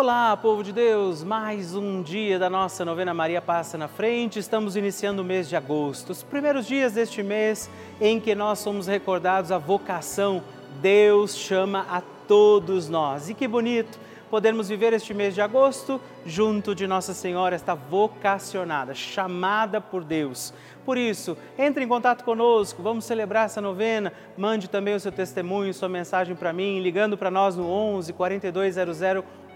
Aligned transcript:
Olá, 0.00 0.36
povo 0.36 0.62
de 0.62 0.72
Deus! 0.72 1.24
Mais 1.24 1.74
um 1.74 2.00
dia 2.02 2.38
da 2.38 2.48
nossa 2.48 2.84
novena 2.84 3.12
Maria 3.12 3.42
Passa 3.42 3.76
na 3.76 3.88
Frente. 3.88 4.38
Estamos 4.38 4.76
iniciando 4.76 5.22
o 5.22 5.24
mês 5.24 5.48
de 5.48 5.56
agosto, 5.56 6.10
os 6.10 6.22
primeiros 6.22 6.68
dias 6.68 6.92
deste 6.92 7.20
mês 7.20 7.68
em 8.00 8.20
que 8.20 8.32
nós 8.32 8.60
somos 8.60 8.86
recordados 8.86 9.50
a 9.50 9.58
vocação. 9.58 10.40
Deus 10.80 11.34
chama 11.34 11.84
a 11.90 12.00
todos 12.28 12.88
nós. 12.88 13.28
E 13.28 13.34
que 13.34 13.48
bonito 13.48 13.98
podermos 14.30 14.68
viver 14.68 14.92
este 14.92 15.12
mês 15.12 15.34
de 15.34 15.40
agosto 15.40 16.00
junto 16.24 16.76
de 16.76 16.86
Nossa 16.86 17.12
Senhora, 17.12 17.56
esta 17.56 17.74
vocacionada, 17.74 18.94
chamada 18.94 19.80
por 19.80 20.04
Deus. 20.04 20.54
Por 20.84 20.96
isso, 20.96 21.36
entre 21.58 21.84
em 21.84 21.88
contato 21.88 22.22
conosco, 22.22 22.82
vamos 22.82 23.04
celebrar 23.04 23.46
essa 23.46 23.60
novena. 23.60 24.12
Mande 24.36 24.68
também 24.68 24.94
o 24.94 25.00
seu 25.00 25.10
testemunho, 25.10 25.74
sua 25.74 25.88
mensagem 25.88 26.36
para 26.36 26.52
mim, 26.52 26.80
ligando 26.80 27.18
para 27.18 27.30
nós 27.30 27.56
no 27.56 27.68
11 27.68 28.12
4200 28.12 29.02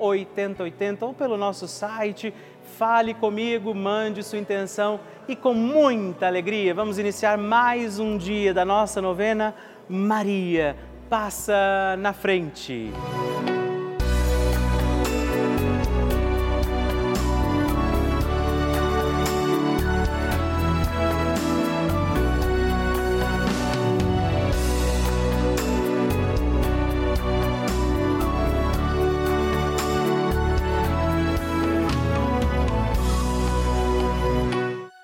8080 0.02 1.06
ou 1.06 1.14
pelo 1.14 1.36
nosso 1.36 1.66
site. 1.68 2.34
Fale 2.76 3.14
comigo, 3.14 3.74
mande 3.74 4.22
sua 4.22 4.38
intenção 4.38 5.00
e 5.28 5.36
com 5.36 5.54
muita 5.54 6.26
alegria 6.26 6.74
vamos 6.74 6.98
iniciar 6.98 7.38
mais 7.38 7.98
um 7.98 8.16
dia 8.16 8.52
da 8.52 8.64
nossa 8.64 9.00
novena. 9.00 9.54
Maria 9.88 10.76
passa 11.08 11.96
na 11.98 12.12
frente. 12.12 12.90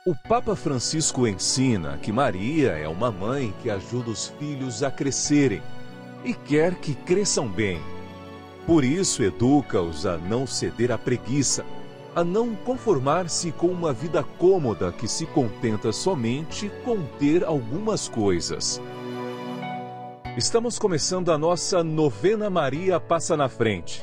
O 0.09 0.14
Papa 0.14 0.56
Francisco 0.56 1.28
ensina 1.28 1.98
que 1.98 2.11
Maria 2.11 2.70
é 2.70 2.89
uma 2.89 3.11
mãe 3.11 3.53
que 3.62 3.69
ajuda 3.69 4.09
os 4.09 4.28
filhos 4.39 4.83
a 4.83 4.91
crescerem 4.91 5.61
e 6.25 6.33
quer 6.33 6.77
que 6.77 6.95
cresçam 6.95 7.47
bem. 7.47 7.78
Por 8.67 8.84
isso, 8.84 9.23
educa-os 9.23 10.06
a 10.06 10.17
não 10.17 10.47
ceder 10.47 10.91
à 10.91 10.97
preguiça, 10.97 11.62
a 12.17 12.25
não 12.25 12.55
conformar-se 12.55 13.53
com 13.53 13.67
uma 13.67 13.92
vida 13.92 14.25
cômoda 14.39 14.91
que 14.91 15.06
se 15.06 15.27
contenta 15.27 15.92
somente 15.92 16.70
com 16.86 17.03
ter 17.19 17.45
algumas 17.45 18.09
coisas. 18.09 18.81
Estamos 20.39 20.79
começando 20.79 21.31
a 21.31 21.36
nossa 21.36 21.84
novena 21.84 22.48
Maria 22.48 22.98
Passa 22.98 23.36
na 23.36 23.51
Frente. 23.51 24.03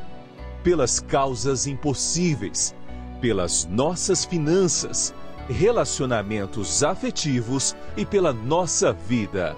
pelas 0.63 0.99
causas 0.99 1.67
impossíveis, 1.67 2.75
pelas 3.19 3.65
nossas 3.65 4.25
finanças, 4.25 5.13
relacionamentos 5.49 6.83
afetivos 6.83 7.75
e 7.97 8.05
pela 8.05 8.31
nossa 8.31 8.93
vida. 8.93 9.55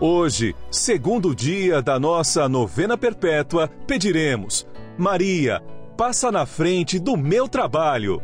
Hoje, 0.00 0.54
segundo 0.70 1.34
dia 1.34 1.82
da 1.82 1.98
nossa 1.98 2.48
novena 2.48 2.96
perpétua, 2.96 3.68
pediremos: 3.86 4.66
Maria, 4.96 5.62
passa 5.96 6.30
na 6.30 6.46
frente 6.46 6.98
do 6.98 7.16
meu 7.16 7.48
trabalho. 7.48 8.22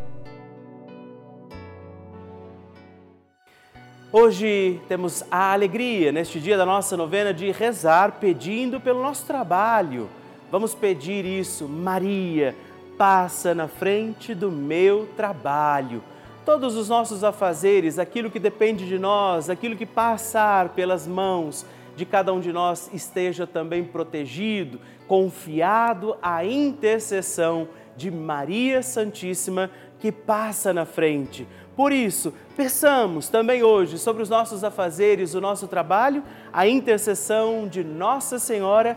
Hoje 4.12 4.80
temos 4.86 5.24
a 5.28 5.52
alegria, 5.52 6.12
neste 6.12 6.38
dia 6.38 6.56
da 6.56 6.64
nossa 6.64 6.96
novena, 6.96 7.34
de 7.34 7.50
rezar 7.50 8.12
pedindo 8.20 8.80
pelo 8.80 9.02
nosso 9.02 9.26
trabalho 9.26 10.08
Vamos 10.54 10.72
pedir 10.72 11.24
isso, 11.24 11.68
Maria, 11.68 12.54
passa 12.96 13.52
na 13.56 13.66
frente 13.66 14.32
do 14.36 14.52
meu 14.52 15.08
trabalho. 15.16 16.00
Todos 16.46 16.76
os 16.76 16.88
nossos 16.88 17.24
afazeres, 17.24 17.98
aquilo 17.98 18.30
que 18.30 18.38
depende 18.38 18.86
de 18.86 18.96
nós, 18.96 19.50
aquilo 19.50 19.74
que 19.74 19.84
passar 19.84 20.68
pelas 20.68 21.08
mãos 21.08 21.66
de 21.96 22.06
cada 22.06 22.32
um 22.32 22.38
de 22.38 22.52
nós, 22.52 22.88
esteja 22.94 23.48
também 23.48 23.82
protegido, 23.82 24.78
confiado 25.08 26.16
à 26.22 26.44
intercessão 26.44 27.66
de 27.96 28.08
Maria 28.08 28.80
Santíssima 28.80 29.72
que 29.98 30.12
passa 30.12 30.72
na 30.72 30.84
frente. 30.84 31.48
Por 31.74 31.90
isso, 31.90 32.32
peçamos 32.56 33.28
também 33.28 33.64
hoje 33.64 33.98
sobre 33.98 34.22
os 34.22 34.28
nossos 34.28 34.62
afazeres, 34.62 35.34
o 35.34 35.40
nosso 35.40 35.66
trabalho, 35.66 36.22
a 36.52 36.68
intercessão 36.68 37.66
de 37.66 37.82
Nossa 37.82 38.38
Senhora 38.38 38.96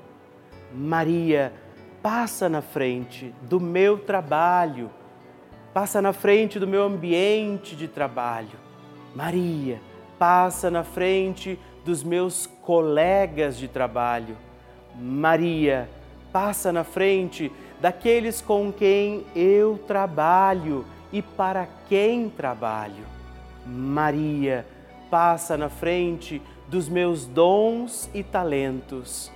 Maria, 0.73 1.53
passa 2.01 2.49
na 2.49 2.61
frente 2.61 3.33
do 3.43 3.59
meu 3.59 3.97
trabalho, 3.97 4.89
passa 5.73 6.01
na 6.01 6.13
frente 6.13 6.59
do 6.59 6.67
meu 6.67 6.83
ambiente 6.83 7.75
de 7.75 7.87
trabalho. 7.87 8.59
Maria, 9.15 9.81
passa 10.17 10.71
na 10.71 10.83
frente 10.83 11.59
dos 11.83 12.03
meus 12.03 12.47
colegas 12.61 13.57
de 13.57 13.67
trabalho. 13.67 14.37
Maria, 14.95 15.89
passa 16.31 16.71
na 16.71 16.83
frente 16.83 17.51
daqueles 17.79 18.41
com 18.41 18.71
quem 18.71 19.25
eu 19.35 19.79
trabalho 19.87 20.85
e 21.11 21.21
para 21.21 21.67
quem 21.89 22.29
trabalho. 22.29 23.05
Maria, 23.65 24.65
passa 25.09 25.57
na 25.57 25.69
frente 25.69 26.41
dos 26.67 26.87
meus 26.87 27.25
dons 27.25 28.09
e 28.13 28.23
talentos. 28.23 29.31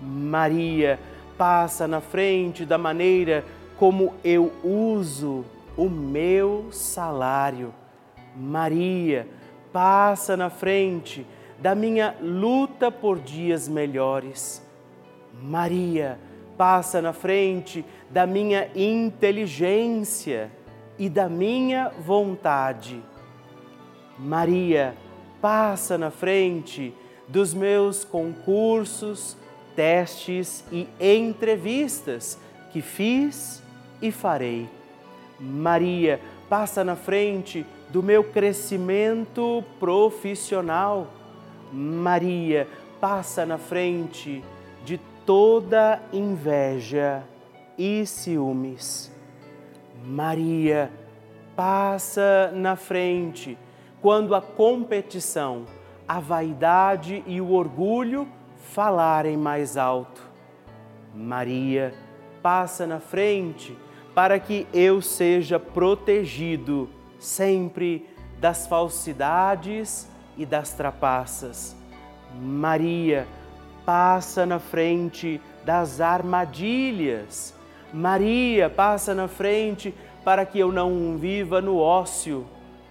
Maria 0.00 0.98
passa 1.36 1.86
na 1.86 2.00
frente 2.00 2.64
da 2.64 2.78
maneira 2.78 3.44
como 3.78 4.14
eu 4.24 4.52
uso 4.64 5.44
o 5.76 5.88
meu 5.88 6.68
salário. 6.70 7.74
Maria 8.34 9.28
passa 9.72 10.36
na 10.36 10.50
frente 10.50 11.26
da 11.58 11.74
minha 11.74 12.14
luta 12.20 12.90
por 12.90 13.18
dias 13.18 13.68
melhores. 13.68 14.62
Maria 15.42 16.18
passa 16.56 17.02
na 17.02 17.12
frente 17.12 17.84
da 18.10 18.26
minha 18.26 18.68
inteligência 18.74 20.50
e 20.98 21.08
da 21.08 21.28
minha 21.28 21.90
vontade. 22.00 23.02
Maria 24.18 24.96
passa 25.40 25.98
na 25.98 26.10
frente 26.10 26.94
dos 27.28 27.52
meus 27.52 28.04
concursos, 28.04 29.36
testes 29.76 30.64
e 30.72 30.88
entrevistas 30.98 32.38
que 32.72 32.80
fiz 32.82 33.62
e 34.02 34.10
farei. 34.10 34.68
Maria 35.38 36.18
passa 36.48 36.82
na 36.82 36.96
frente 36.96 37.64
do 37.90 38.02
meu 38.02 38.24
crescimento 38.24 39.62
profissional. 39.78 41.08
Maria, 41.72 42.66
passa 43.00 43.44
na 43.44 43.58
frente 43.58 44.42
de 44.84 44.98
toda 45.26 46.00
inveja 46.12 47.22
e 47.76 48.06
ciúmes. 48.06 49.12
Maria, 50.04 50.90
passa 51.54 52.50
na 52.54 52.76
frente 52.76 53.58
quando 54.00 54.34
a 54.34 54.40
competição, 54.40 55.64
a 56.06 56.20
vaidade 56.20 57.24
e 57.26 57.40
o 57.40 57.52
orgulho 57.52 58.28
falarem 58.72 59.36
mais 59.36 59.76
alto. 59.76 60.22
Maria, 61.14 61.94
passa 62.42 62.86
na 62.86 63.00
frente 63.00 63.76
para 64.14 64.38
que 64.38 64.66
eu 64.72 65.00
seja 65.00 65.58
protegido 65.58 66.88
sempre 67.18 68.08
das 68.38 68.66
falsidades 68.66 70.08
e 70.36 70.44
das 70.44 70.72
trapaças. 70.72 71.76
Maria, 72.38 73.26
passa 73.84 74.44
na 74.44 74.58
frente 74.58 75.40
das 75.64 76.00
armadilhas. 76.00 77.54
Maria, 77.92 78.68
passa 78.68 79.14
na 79.14 79.28
frente 79.28 79.94
para 80.24 80.44
que 80.44 80.58
eu 80.58 80.70
não 80.70 81.16
viva 81.16 81.60
no 81.60 81.78
ócio. 81.78 82.46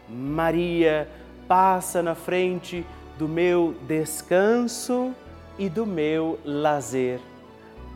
Maria, 0.09 1.07
passa 1.47 2.01
na 2.01 2.15
frente 2.15 2.85
do 3.17 3.27
meu 3.27 3.75
descanso 3.87 5.13
e 5.57 5.69
do 5.69 5.85
meu 5.85 6.39
lazer. 6.43 7.19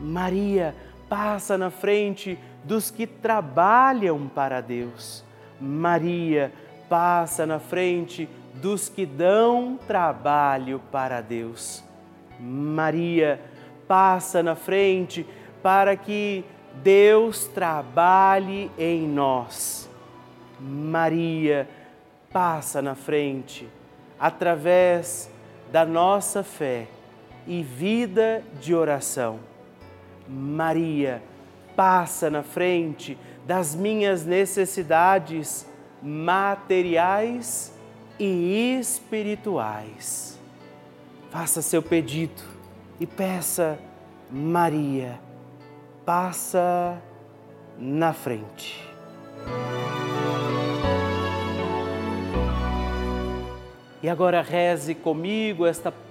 Maria, 0.00 0.74
passa 1.08 1.58
na 1.58 1.70
frente 1.70 2.38
dos 2.64 2.90
que 2.90 3.06
trabalham 3.06 4.28
para 4.28 4.60
Deus. 4.60 5.24
Maria, 5.60 6.52
passa 6.88 7.46
na 7.46 7.58
frente 7.58 8.28
dos 8.54 8.88
que 8.88 9.04
dão 9.04 9.78
trabalho 9.86 10.80
para 10.90 11.20
Deus. 11.20 11.84
Maria, 12.38 13.40
passa 13.86 14.42
na 14.42 14.54
frente 14.54 15.26
para 15.62 15.96
que 15.96 16.44
Deus 16.82 17.46
trabalhe 17.46 18.70
em 18.78 19.06
nós. 19.06 19.90
Maria, 20.58 21.68
passa 22.32 22.80
na 22.80 22.94
frente 22.94 23.68
através 24.18 25.30
da 25.72 25.84
nossa 25.84 26.42
fé 26.42 26.86
e 27.46 27.62
vida 27.62 28.42
de 28.60 28.74
oração. 28.74 29.40
Maria, 30.28 31.22
passa 31.74 32.30
na 32.30 32.42
frente 32.42 33.16
das 33.46 33.74
minhas 33.74 34.24
necessidades 34.24 35.66
materiais 36.02 37.72
e 38.18 38.76
espirituais. 38.78 40.38
Faça 41.30 41.62
seu 41.62 41.82
pedido 41.82 42.42
e 42.98 43.06
peça, 43.06 43.78
Maria, 44.30 45.18
passa 46.04 47.00
na 47.78 48.12
frente. 48.12 48.88
E 54.02 54.08
agora 54.08 54.40
reze 54.40 54.94
comigo 54.94 55.66
esta 55.66 55.92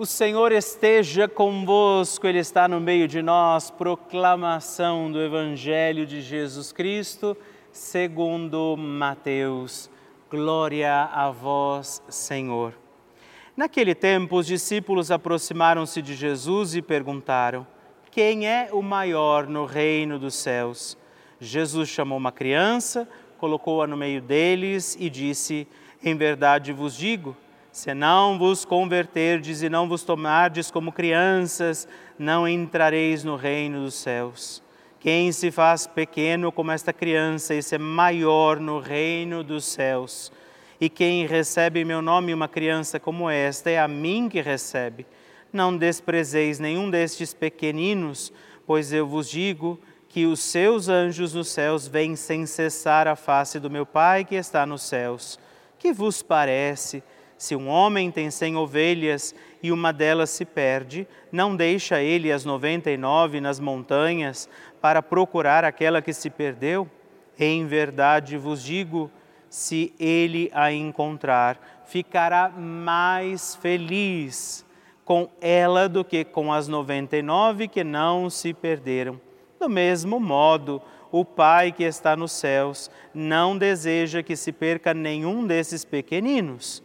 O 0.00 0.06
Senhor 0.06 0.50
esteja 0.50 1.28
convosco, 1.28 2.26
Ele 2.26 2.38
está 2.38 2.66
no 2.66 2.80
meio 2.80 3.06
de 3.06 3.20
nós. 3.20 3.70
Proclamação 3.70 5.12
do 5.12 5.20
Evangelho 5.20 6.06
de 6.06 6.22
Jesus 6.22 6.72
Cristo, 6.72 7.36
segundo 7.70 8.78
Mateus. 8.78 9.90
Glória 10.30 11.04
a 11.12 11.30
vós, 11.30 12.02
Senhor. 12.08 12.72
Naquele 13.54 13.94
tempo, 13.94 14.36
os 14.36 14.46
discípulos 14.46 15.10
aproximaram-se 15.10 16.00
de 16.00 16.14
Jesus 16.14 16.74
e 16.74 16.80
perguntaram: 16.80 17.66
Quem 18.10 18.48
é 18.48 18.70
o 18.72 18.80
maior 18.80 19.46
no 19.46 19.66
reino 19.66 20.18
dos 20.18 20.34
céus? 20.34 20.96
Jesus 21.38 21.90
chamou 21.90 22.16
uma 22.16 22.32
criança, 22.32 23.06
colocou-a 23.36 23.86
no 23.86 23.98
meio 23.98 24.22
deles 24.22 24.96
e 24.98 25.10
disse: 25.10 25.68
Em 26.02 26.16
verdade 26.16 26.72
vos 26.72 26.96
digo, 26.96 27.36
se 27.72 27.94
não 27.94 28.38
vos 28.38 28.64
converterdes 28.64 29.62
e 29.62 29.68
não 29.68 29.88
vos 29.88 30.02
tomardes 30.02 30.70
como 30.70 30.92
crianças, 30.92 31.86
não 32.18 32.46
entrareis 32.46 33.22
no 33.22 33.36
reino 33.36 33.84
dos 33.84 33.94
céus. 33.94 34.62
Quem 34.98 35.32
se 35.32 35.50
faz 35.50 35.86
pequeno 35.86 36.52
como 36.52 36.72
esta 36.72 36.92
criança, 36.92 37.54
esse 37.54 37.74
é 37.74 37.78
maior 37.78 38.60
no 38.60 38.80
reino 38.80 39.42
dos 39.42 39.64
céus. 39.64 40.30
E 40.80 40.88
quem 40.88 41.26
recebe 41.26 41.80
em 41.80 41.84
meu 41.84 42.02
nome 42.02 42.34
uma 42.34 42.48
criança 42.48 43.00
como 43.00 43.30
esta, 43.30 43.70
é 43.70 43.78
a 43.78 43.88
mim 43.88 44.28
que 44.28 44.40
recebe. 44.40 45.06
Não 45.52 45.76
desprezeis 45.76 46.58
nenhum 46.58 46.90
destes 46.90 47.32
pequeninos, 47.32 48.32
pois 48.66 48.92
eu 48.92 49.06
vos 49.06 49.28
digo 49.28 49.80
que 50.08 50.26
os 50.26 50.40
seus 50.40 50.88
anjos 50.88 51.34
nos 51.34 51.48
céus 51.48 51.86
vêm 51.86 52.16
sem 52.16 52.44
cessar 52.44 53.06
a 53.06 53.14
face 53.14 53.58
do 53.58 53.70
meu 53.70 53.86
Pai 53.86 54.24
que 54.24 54.34
está 54.34 54.66
nos 54.66 54.82
céus. 54.82 55.38
Que 55.78 55.92
vos 55.92 56.20
parece? 56.20 57.02
Se 57.40 57.56
um 57.56 57.68
homem 57.68 58.10
tem 58.10 58.30
cem 58.30 58.54
ovelhas 58.54 59.34
e 59.62 59.72
uma 59.72 59.94
delas 59.94 60.28
se 60.28 60.44
perde, 60.44 61.08
não 61.32 61.56
deixa 61.56 62.02
ele 62.02 62.30
as 62.30 62.44
noventa 62.44 62.90
e 62.90 62.98
nove 62.98 63.40
nas 63.40 63.58
montanhas 63.58 64.46
para 64.78 65.02
procurar 65.02 65.64
aquela 65.64 66.02
que 66.02 66.12
se 66.12 66.28
perdeu? 66.28 66.86
Em 67.38 67.64
verdade 67.66 68.36
vos 68.36 68.62
digo, 68.62 69.10
se 69.48 69.94
ele 69.98 70.50
a 70.52 70.70
encontrar, 70.70 71.82
ficará 71.86 72.50
mais 72.50 73.54
feliz 73.56 74.62
com 75.02 75.26
ela 75.40 75.88
do 75.88 76.04
que 76.04 76.26
com 76.26 76.52
as 76.52 76.68
noventa 76.68 77.16
e 77.16 77.22
nove 77.22 77.68
que 77.68 77.82
não 77.82 78.28
se 78.28 78.52
perderam. 78.52 79.18
Do 79.58 79.66
mesmo 79.66 80.20
modo, 80.20 80.82
o 81.10 81.24
Pai 81.24 81.72
que 81.72 81.84
está 81.84 82.14
nos 82.14 82.32
céus 82.32 82.90
não 83.14 83.56
deseja 83.56 84.22
que 84.22 84.36
se 84.36 84.52
perca 84.52 84.92
nenhum 84.92 85.46
desses 85.46 85.86
pequeninos. 85.86 86.82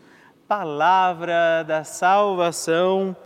Palavra 0.47 1.63
da 1.63 1.83
salvação, 1.83 3.17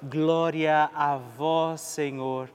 glória 0.00 0.88
a 0.94 1.16
vós, 1.16 1.80
Senhor. 1.80 2.48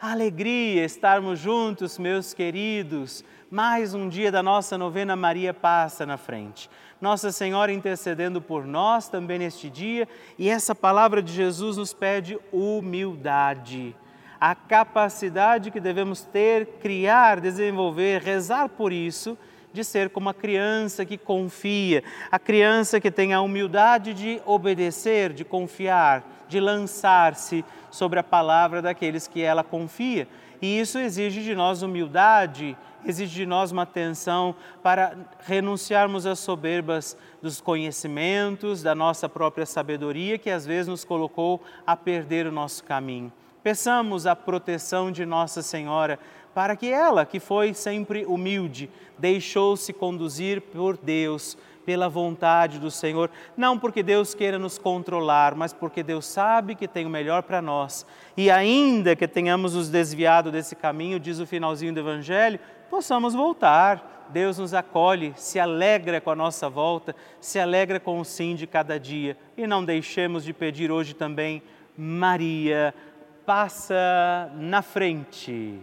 Alegria 0.00 0.82
estarmos 0.82 1.38
juntos, 1.38 1.98
meus 1.98 2.32
queridos. 2.32 3.22
Mais 3.50 3.92
um 3.92 4.08
dia 4.08 4.32
da 4.32 4.42
nossa 4.42 4.78
novena 4.78 5.14
Maria 5.14 5.52
passa 5.52 6.06
na 6.06 6.16
frente. 6.16 6.70
Nossa 7.02 7.30
Senhora 7.30 7.70
intercedendo 7.70 8.40
por 8.40 8.64
nós 8.64 9.10
também 9.10 9.38
neste 9.38 9.68
dia, 9.68 10.08
e 10.38 10.48
essa 10.48 10.74
palavra 10.74 11.22
de 11.22 11.34
Jesus 11.34 11.76
nos 11.76 11.92
pede 11.92 12.38
humildade, 12.50 13.94
a 14.40 14.54
capacidade 14.54 15.70
que 15.70 15.80
devemos 15.80 16.22
ter, 16.22 16.78
criar, 16.80 17.40
desenvolver, 17.40 18.22
rezar 18.22 18.70
por 18.70 18.90
isso, 18.90 19.36
de 19.76 19.84
ser 19.84 20.08
como 20.08 20.30
a 20.30 20.34
criança 20.34 21.04
que 21.04 21.18
confia, 21.18 22.02
a 22.30 22.38
criança 22.38 22.98
que 22.98 23.10
tem 23.10 23.34
a 23.34 23.42
humildade 23.42 24.14
de 24.14 24.40
obedecer, 24.46 25.34
de 25.34 25.44
confiar, 25.44 26.24
de 26.48 26.58
lançar-se 26.58 27.62
sobre 27.90 28.18
a 28.18 28.24
palavra 28.24 28.80
daqueles 28.80 29.28
que 29.28 29.42
ela 29.42 29.62
confia. 29.62 30.26
E 30.62 30.80
isso 30.80 30.98
exige 30.98 31.42
de 31.42 31.54
nós 31.54 31.82
humildade, 31.82 32.74
exige 33.04 33.34
de 33.34 33.44
nós 33.44 33.70
uma 33.70 33.82
atenção 33.82 34.56
para 34.82 35.14
renunciarmos 35.40 36.24
às 36.24 36.38
soberbas 36.38 37.14
dos 37.42 37.60
conhecimentos, 37.60 38.82
da 38.82 38.94
nossa 38.94 39.28
própria 39.28 39.66
sabedoria, 39.66 40.38
que 40.38 40.48
às 40.48 40.64
vezes 40.64 40.88
nos 40.88 41.04
colocou 41.04 41.62
a 41.86 41.94
perder 41.94 42.46
o 42.46 42.52
nosso 42.52 42.82
caminho. 42.82 43.30
Peçamos 43.62 44.26
a 44.26 44.34
proteção 44.34 45.10
de 45.12 45.26
Nossa 45.26 45.60
Senhora 45.60 46.18
para 46.56 46.74
que 46.74 46.90
ela, 46.90 47.26
que 47.26 47.38
foi 47.38 47.74
sempre 47.74 48.24
humilde, 48.24 48.88
deixou-se 49.18 49.92
conduzir 49.92 50.62
por 50.62 50.96
Deus, 50.96 51.54
pela 51.84 52.08
vontade 52.08 52.78
do 52.78 52.90
Senhor, 52.90 53.30
não 53.54 53.78
porque 53.78 54.02
Deus 54.02 54.34
queira 54.34 54.58
nos 54.58 54.78
controlar, 54.78 55.54
mas 55.54 55.74
porque 55.74 56.02
Deus 56.02 56.24
sabe 56.24 56.74
que 56.74 56.88
tem 56.88 57.04
o 57.04 57.10
melhor 57.10 57.42
para 57.42 57.60
nós. 57.60 58.06
E 58.38 58.50
ainda 58.50 59.14
que 59.14 59.28
tenhamos 59.28 59.74
nos 59.74 59.90
desviado 59.90 60.50
desse 60.50 60.74
caminho, 60.74 61.20
diz 61.20 61.40
o 61.40 61.46
finalzinho 61.46 61.92
do 61.92 62.00
Evangelho, 62.00 62.58
possamos 62.88 63.34
voltar. 63.34 64.26
Deus 64.30 64.56
nos 64.56 64.72
acolhe, 64.72 65.34
se 65.36 65.60
alegra 65.60 66.22
com 66.22 66.30
a 66.30 66.34
nossa 66.34 66.70
volta, 66.70 67.14
se 67.38 67.60
alegra 67.60 68.00
com 68.00 68.18
o 68.18 68.24
sim 68.24 68.54
de 68.54 68.66
cada 68.66 68.98
dia. 68.98 69.36
E 69.58 69.66
não 69.66 69.84
deixemos 69.84 70.42
de 70.42 70.54
pedir 70.54 70.90
hoje 70.90 71.12
também, 71.12 71.62
Maria, 71.98 72.94
passa 73.44 74.50
na 74.54 74.80
frente. 74.80 75.82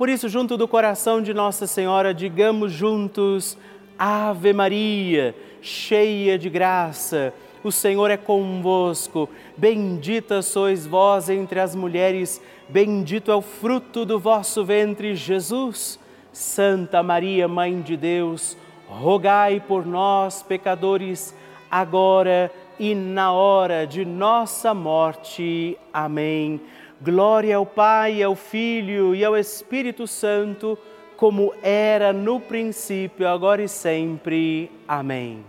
Por 0.00 0.08
isso, 0.08 0.30
junto 0.30 0.56
do 0.56 0.66
coração 0.66 1.20
de 1.20 1.34
Nossa 1.34 1.66
Senhora, 1.66 2.14
digamos 2.14 2.72
juntos: 2.72 3.54
Ave 3.98 4.54
Maria, 4.54 5.36
cheia 5.60 6.38
de 6.38 6.48
graça 6.48 7.34
o 7.62 7.70
Senhor 7.70 8.10
é 8.10 8.16
convosco. 8.16 9.28
Bendita 9.56 10.42
sois 10.42 10.86
vós 10.86 11.28
entre 11.28 11.60
as 11.60 11.74
mulheres, 11.74 12.40
bendito 12.68 13.30
é 13.30 13.34
o 13.34 13.42
fruto 13.42 14.04
do 14.04 14.18
vosso 14.18 14.64
ventre, 14.64 15.14
Jesus. 15.14 15.98
Santa 16.32 17.02
Maria, 17.02 17.48
Mãe 17.48 17.80
de 17.80 17.96
Deus, 17.96 18.56
rogai 18.88 19.60
por 19.60 19.84
nós, 19.84 20.42
pecadores, 20.42 21.34
agora 21.70 22.52
e 22.78 22.94
na 22.94 23.32
hora 23.32 23.84
de 23.84 24.04
nossa 24.04 24.72
morte. 24.72 25.76
Amém. 25.92 26.60
Glória 27.02 27.56
ao 27.56 27.64
Pai, 27.64 28.22
ao 28.22 28.36
Filho 28.36 29.14
e 29.14 29.24
ao 29.24 29.34
Espírito 29.34 30.06
Santo, 30.06 30.76
como 31.16 31.54
era 31.62 32.12
no 32.12 32.38
princípio, 32.38 33.26
agora 33.26 33.62
e 33.62 33.68
sempre. 33.68 34.70
Amém. 34.86 35.42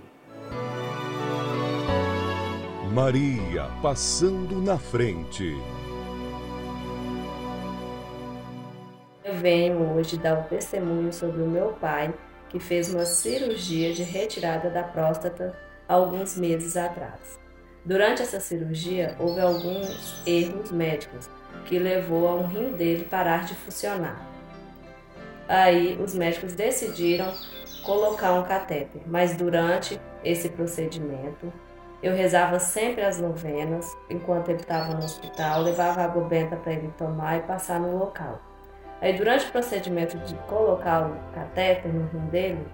Maria 2.93 3.69
passando 3.81 4.61
na 4.61 4.77
frente. 4.77 5.53
Eu 9.25 9.33
venho 9.35 9.93
hoje 9.93 10.15
dar 10.17 10.39
um 10.39 10.43
testemunho 10.43 11.11
sobre 11.11 11.41
o 11.41 11.47
meu 11.47 11.73
pai, 11.73 12.13
que 12.47 12.61
fez 12.61 12.93
uma 12.93 13.03
cirurgia 13.03 13.93
de 13.93 14.03
retirada 14.03 14.69
da 14.69 14.83
próstata 14.83 15.53
alguns 15.85 16.37
meses 16.37 16.77
atrás. 16.77 17.37
Durante 17.83 18.21
essa 18.21 18.39
cirurgia, 18.39 19.17
houve 19.19 19.41
alguns 19.41 20.25
erros 20.25 20.71
médicos 20.71 21.29
que 21.65 21.79
levou 21.79 22.27
a 22.27 22.35
um 22.35 22.47
rim 22.47 22.71
dele 22.73 23.05
parar 23.09 23.45
de 23.45 23.55
funcionar. 23.55 24.19
Aí 25.47 25.99
os 26.01 26.13
médicos 26.13 26.53
decidiram 26.53 27.33
colocar 27.83 28.33
um 28.33 28.43
catéter, 28.43 29.01
mas 29.05 29.35
durante 29.35 29.99
esse 30.23 30.49
procedimento 30.49 31.51
eu 32.01 32.15
rezava 32.15 32.59
sempre 32.59 33.03
as 33.03 33.19
novenas 33.19 33.95
enquanto 34.09 34.49
ele 34.49 34.61
estava 34.61 34.93
no 34.93 35.03
hospital, 35.03 35.61
levava 35.61 36.01
água 36.01 36.23
benta 36.23 36.55
para 36.55 36.73
ele 36.73 36.91
tomar 36.97 37.37
e 37.37 37.41
passar 37.41 37.79
no 37.79 37.97
local. 37.97 38.39
Aí 39.01 39.13
durante 39.13 39.47
o 39.47 39.51
procedimento 39.51 40.17
de 40.19 40.35
colocar 40.47 41.07
o 41.07 41.33
catéter 41.33 41.91
no 41.91 42.07
rim 42.07 42.27
dele, 42.27 42.67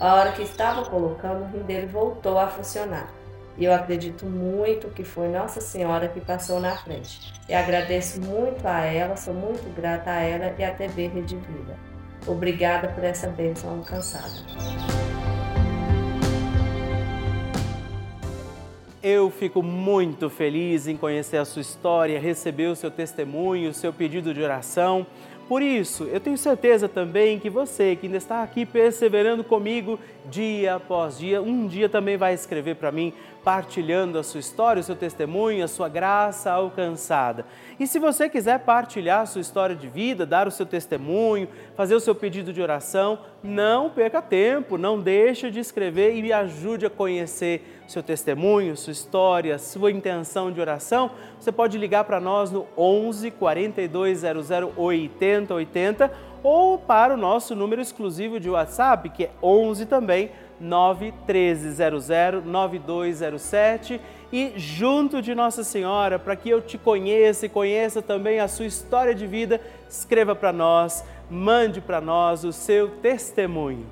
a 0.00 0.14
hora 0.14 0.32
que 0.32 0.42
estava 0.42 0.84
colocando, 0.84 1.42
o 1.42 1.46
rim 1.46 1.62
dele 1.62 1.86
voltou 1.86 2.38
a 2.38 2.48
funcionar. 2.48 3.08
E 3.56 3.64
eu 3.64 3.72
acredito 3.72 4.26
muito 4.26 4.88
que 4.88 5.04
foi 5.04 5.28
Nossa 5.28 5.60
Senhora 5.60 6.08
que 6.08 6.20
passou 6.20 6.58
na 6.58 6.76
frente. 6.76 7.32
E 7.48 7.54
agradeço 7.54 8.20
muito 8.20 8.66
a 8.66 8.80
ela, 8.80 9.16
sou 9.16 9.32
muito 9.32 9.72
grata 9.74 10.10
a 10.10 10.20
ela 10.20 10.54
e 10.58 10.64
à 10.64 10.74
TV 10.74 11.06
Rede 11.06 11.36
Vida. 11.36 11.76
Obrigada 12.26 12.88
por 12.88 13.04
essa 13.04 13.28
bênção 13.28 13.70
alcançada. 13.70 14.32
Eu 19.02 19.30
fico 19.30 19.62
muito 19.62 20.30
feliz 20.30 20.88
em 20.88 20.96
conhecer 20.96 21.36
a 21.36 21.44
sua 21.44 21.60
história, 21.60 22.18
receber 22.18 22.68
o 22.68 22.74
seu 22.74 22.90
testemunho, 22.90 23.68
o 23.68 23.74
seu 23.74 23.92
pedido 23.92 24.32
de 24.32 24.42
oração. 24.42 25.06
Por 25.46 25.60
isso, 25.60 26.04
eu 26.04 26.18
tenho 26.18 26.38
certeza 26.38 26.88
também 26.88 27.38
que 27.38 27.50
você 27.50 27.94
que 27.94 28.06
ainda 28.06 28.16
está 28.16 28.42
aqui 28.42 28.64
perseverando 28.64 29.44
comigo 29.44 30.00
dia 30.26 30.76
após 30.76 31.18
dia, 31.18 31.42
um 31.42 31.66
dia 31.66 31.88
também 31.88 32.16
vai 32.16 32.34
escrever 32.34 32.76
para 32.76 32.90
mim 32.90 33.12
partilhando 33.44 34.18
a 34.18 34.22
sua 34.22 34.40
história, 34.40 34.80
o 34.80 34.82
seu 34.82 34.96
testemunho, 34.96 35.62
a 35.62 35.68
sua 35.68 35.86
graça 35.86 36.50
alcançada. 36.50 37.44
E 37.78 37.86
se 37.86 37.98
você 37.98 38.28
quiser 38.28 38.60
partilhar 38.60 39.20
a 39.20 39.26
sua 39.26 39.42
história 39.42 39.76
de 39.76 39.86
vida, 39.86 40.24
dar 40.24 40.48
o 40.48 40.50
seu 40.50 40.64
testemunho, 40.64 41.46
fazer 41.76 41.94
o 41.94 42.00
seu 42.00 42.14
pedido 42.14 42.54
de 42.54 42.62
oração, 42.62 43.18
não 43.42 43.90
perca 43.90 44.22
tempo, 44.22 44.78
não 44.78 44.98
deixe 44.98 45.50
de 45.50 45.60
escrever 45.60 46.16
e 46.16 46.22
me 46.22 46.32
ajude 46.32 46.86
a 46.86 46.90
conhecer 46.90 47.82
seu 47.86 48.02
testemunho, 48.02 48.74
sua 48.78 48.92
história, 48.92 49.58
sua 49.58 49.90
intenção 49.90 50.50
de 50.50 50.58
oração. 50.58 51.10
Você 51.38 51.52
pode 51.52 51.76
ligar 51.76 52.04
para 52.04 52.18
nós 52.18 52.50
no 52.50 52.66
11 52.78 53.30
4200 53.32 54.50
8080 54.74 56.33
ou 56.44 56.78
para 56.78 57.14
o 57.14 57.16
nosso 57.16 57.56
número 57.56 57.80
exclusivo 57.80 58.38
de 58.38 58.50
WhatsApp, 58.50 59.08
que 59.08 59.24
é 59.24 59.30
11 59.42 59.86
também 59.86 60.30
91300 60.60 62.44
9207 62.44 64.00
e 64.30 64.52
junto 64.56 65.22
de 65.22 65.34
Nossa 65.34 65.64
Senhora, 65.64 66.18
para 66.18 66.36
que 66.36 66.50
eu 66.50 66.60
te 66.60 66.76
conheça 66.76 67.46
e 67.46 67.48
conheça 67.48 68.02
também 68.02 68.40
a 68.40 68.48
sua 68.48 68.66
história 68.66 69.14
de 69.14 69.26
vida, 69.26 69.58
escreva 69.88 70.34
para 70.34 70.52
nós, 70.52 71.02
mande 71.30 71.80
para 71.80 72.00
nós 72.00 72.44
o 72.44 72.52
seu 72.52 72.90
testemunho. 72.90 73.86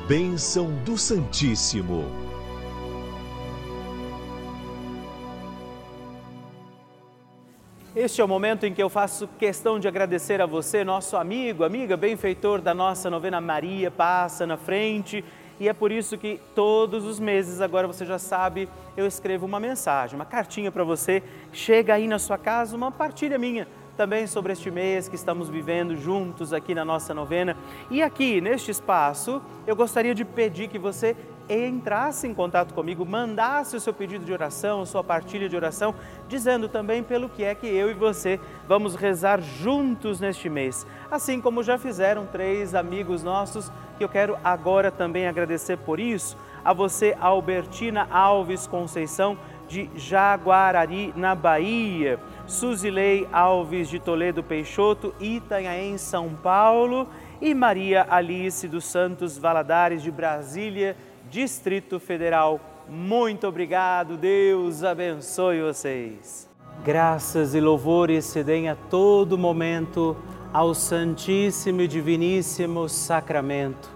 Bênção 0.07 0.71
do 0.85 0.97
Santíssimo. 0.97 2.05
Este 7.93 8.21
é 8.21 8.23
o 8.23 8.27
momento 8.27 8.63
em 8.63 8.73
que 8.73 8.81
eu 8.81 8.89
faço 8.89 9.27
questão 9.39 9.79
de 9.79 9.87
agradecer 9.87 10.39
a 10.39 10.45
você, 10.45 10.83
nosso 10.83 11.17
amigo, 11.17 11.63
amiga, 11.63 11.97
benfeitor 11.97 12.61
da 12.61 12.71
nossa 12.71 13.09
novena 13.09 13.41
Maria 13.41 13.89
Passa 13.89 14.45
na 14.45 14.55
Frente. 14.55 15.25
E 15.59 15.67
é 15.67 15.73
por 15.73 15.91
isso 15.91 16.17
que 16.17 16.39
todos 16.53 17.05
os 17.05 17.19
meses, 17.19 17.61
agora 17.61 17.87
você 17.87 18.05
já 18.05 18.19
sabe, 18.19 18.69
eu 18.95 19.07
escrevo 19.07 19.45
uma 19.45 19.59
mensagem, 19.59 20.15
uma 20.15 20.25
cartinha 20.25 20.71
para 20.71 20.83
você. 20.83 21.23
Chega 21.51 21.95
aí 21.95 22.07
na 22.07 22.19
sua 22.19 22.37
casa 22.37 22.75
uma 22.75 22.91
partilha 22.91 23.37
minha 23.37 23.67
também 23.97 24.27
sobre 24.27 24.53
este 24.53 24.69
mês 24.69 25.09
que 25.09 25.15
estamos 25.15 25.49
vivendo 25.49 25.95
juntos 25.95 26.53
aqui 26.53 26.75
na 26.75 26.85
nossa 26.85 27.13
novena. 27.15 27.57
E 27.89 28.01
aqui, 28.03 28.39
neste 28.39 28.69
espaço, 28.69 29.41
eu 29.65 29.75
gostaria 29.75 30.13
de 30.13 30.23
pedir 30.23 30.67
que 30.67 30.77
você 30.77 31.15
entrasse 31.49 32.27
em 32.27 32.33
contato 32.33 32.73
comigo, 32.73 33.05
mandasse 33.05 33.75
o 33.75 33.79
seu 33.79 33.93
pedido 33.93 34.25
de 34.25 34.33
oração, 34.33 34.85
sua 34.85 35.03
partilha 35.03 35.47
de 35.47 35.55
oração, 35.55 35.95
dizendo 36.27 36.67
também 36.67 37.01
pelo 37.03 37.29
que 37.29 37.43
é 37.43 37.55
que 37.55 37.67
eu 37.67 37.89
e 37.89 37.93
você 37.93 38.39
vamos 38.67 38.95
rezar 38.95 39.41
juntos 39.41 40.19
neste 40.19 40.49
mês. 40.49 40.85
Assim 41.09 41.39
como 41.39 41.63
já 41.63 41.77
fizeram 41.77 42.25
três 42.25 42.75
amigos 42.75 43.23
nossos, 43.23 43.71
que 43.97 44.03
eu 44.03 44.09
quero 44.09 44.37
agora 44.43 44.91
também 44.91 45.27
agradecer 45.27 45.77
por 45.77 45.99
isso, 45.99 46.37
a 46.63 46.73
você, 46.73 47.15
Albertina 47.19 48.07
Alves 48.11 48.67
Conceição, 48.67 49.37
de 49.67 49.89
Jaguarari, 49.95 51.13
na 51.15 51.35
Bahia, 51.35 52.19
Suzilei 52.45 53.27
Alves 53.31 53.89
de 53.89 53.99
Toledo 53.99 54.41
Peixoto, 54.41 55.13
Itanhaém, 55.19 55.97
São 55.97 56.29
Paulo, 56.29 57.07
e 57.41 57.53
Maria 57.53 58.05
Alice 58.09 58.67
dos 58.67 58.85
Santos 58.85 59.37
Valadares 59.37 60.01
de 60.01 60.09
Brasília, 60.09 60.95
Distrito 61.29 61.99
Federal. 61.99 62.59
Muito 62.89 63.47
obrigado, 63.47 64.15
Deus 64.15 64.83
abençoe 64.83 65.61
vocês. 65.61 66.49
Graças 66.83 67.53
e 67.53 67.59
louvores 67.59 68.25
se 68.25 68.43
deem 68.43 68.69
a 68.69 68.75
todo 68.75 69.37
momento 69.37 70.15
ao 70.53 70.73
Santíssimo 70.73 71.81
e 71.81 71.87
Diviníssimo 71.87 72.87
Sacramento. 72.87 73.89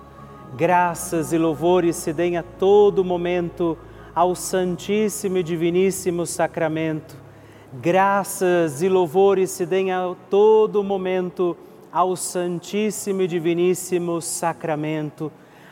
Graças 0.56 1.32
e 1.32 1.38
louvores 1.38 1.96
se 1.96 2.12
deem 2.12 2.38
a 2.38 2.44
todo 2.44 3.06
momento 3.06 3.78
ao 4.14 4.36
Santíssimo 4.36 5.38
e 5.38 5.44
Diviníssimo 5.44 6.26
Sacramento. 6.26 7.16
Graças 7.74 8.82
e 8.82 8.90
louvores 8.90 9.52
se 9.52 9.66
deem 9.66 9.94
a 9.94 10.14
todo 10.30 10.84
momento 10.84 11.56
ao 11.90 12.18
Santíssimo 12.18 13.22
e 13.22 13.28
Diviníssimo 13.28 14.22
Sacramento. 14.22 15.32